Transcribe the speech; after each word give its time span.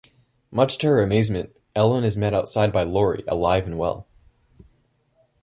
Much 0.49 0.79
to 0.79 0.87
her 0.87 0.99
amazement, 1.03 1.55
Ellen 1.75 2.03
is 2.03 2.17
met 2.17 2.33
outside 2.33 2.73
by 2.73 2.81
Lori, 2.81 3.23
alive 3.27 3.67
and 3.67 3.77
well. 3.77 4.07